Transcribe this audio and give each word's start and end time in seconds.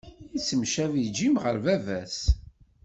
Yettemcabi 0.33 1.03
Jim 1.17 1.35
ɣer 1.43 1.55
baba-s. 1.65 2.17